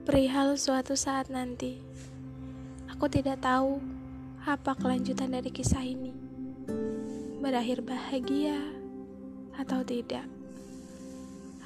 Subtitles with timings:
[0.00, 1.76] Perihal suatu saat nanti,
[2.88, 3.84] aku tidak tahu
[4.48, 6.08] apa kelanjutan dari kisah ini.
[7.44, 8.56] Berakhir bahagia
[9.60, 10.24] atau tidak.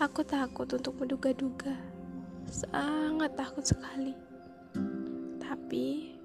[0.03, 1.79] Aku takut untuk menduga-duga.
[2.51, 4.19] Sangat takut sekali.
[5.39, 6.19] Tapi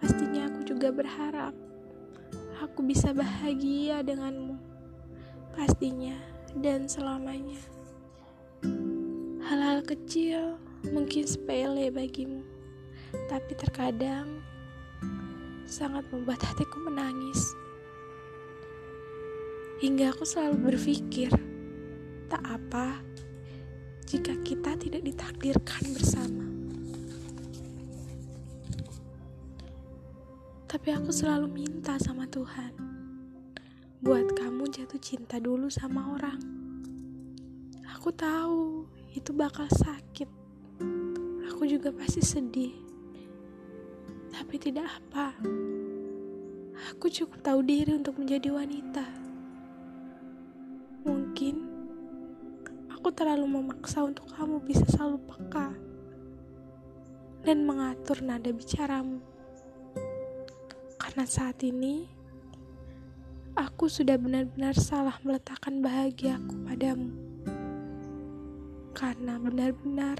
[0.00, 1.52] pastinya aku juga berharap
[2.64, 4.56] aku bisa bahagia denganmu.
[5.52, 6.16] Pastinya
[6.56, 7.60] dan selamanya.
[9.44, 10.56] Hal-hal kecil
[10.92, 12.44] mungkin sepele bagimu,
[13.30, 14.42] tapi terkadang
[15.64, 17.56] sangat membuat hatiku menangis.
[19.80, 21.32] Hingga aku selalu berpikir,
[22.28, 23.00] tak apa
[24.08, 26.46] jika kita tidak ditakdirkan bersama.
[30.68, 32.74] Tapi aku selalu minta sama Tuhan,
[34.02, 36.40] buat kamu jatuh cinta dulu sama orang.
[37.94, 38.84] Aku tahu
[39.16, 40.03] itu bakal sakit.
[41.54, 42.74] Aku juga pasti sedih.
[44.34, 45.38] Tapi tidak apa.
[46.90, 49.06] Aku cukup tahu diri untuk menjadi wanita.
[51.06, 51.54] Mungkin
[52.90, 55.70] aku terlalu memaksa untuk kamu bisa selalu peka
[57.46, 59.22] dan mengatur nada bicaramu.
[60.98, 62.02] Karena saat ini
[63.54, 67.14] aku sudah benar-benar salah meletakkan bahagiaku padamu
[68.98, 70.18] karena benar-benar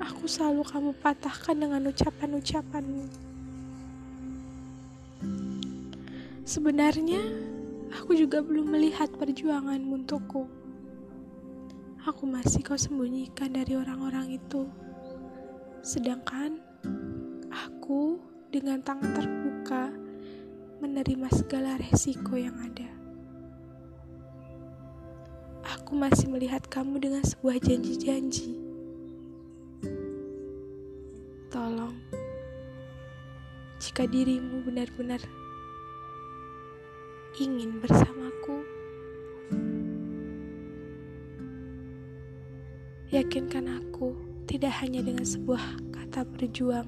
[0.00, 3.06] aku selalu kamu patahkan dengan ucapan-ucapanmu.
[6.46, 7.22] Sebenarnya,
[7.94, 10.46] aku juga belum melihat perjuanganmu untukku.
[12.08, 14.66] Aku masih kau sembunyikan dari orang-orang itu.
[15.84, 16.58] Sedangkan
[17.52, 19.92] aku dengan tangan terbuka
[20.80, 23.00] menerima segala resiko yang ada
[25.90, 28.69] aku masih melihat kamu dengan sebuah janji-janji.
[31.50, 31.98] Tolong,
[33.82, 35.18] jika dirimu benar-benar
[37.42, 38.62] ingin bersamaku,
[43.10, 44.14] yakinkan aku
[44.46, 46.86] tidak hanya dengan sebuah kata berjuang.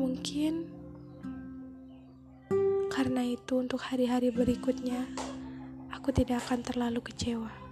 [0.00, 0.64] Mungkin
[2.88, 5.04] karena itu, untuk hari-hari berikutnya,
[5.92, 7.65] aku tidak akan terlalu kecewa.